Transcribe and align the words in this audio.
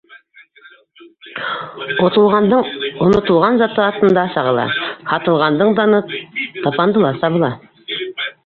Отолғандың 2.07 2.71
онотолған 3.07 3.61
заты 3.63 3.83
атында 3.91 4.25
сағыла, 4.39 4.67
һатылғандың 5.13 5.79
даны 5.83 6.03
тапандыла 6.67 7.17
табыла. 7.25 7.55